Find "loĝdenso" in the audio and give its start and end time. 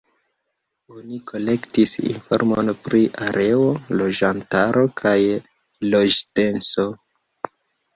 5.95-6.93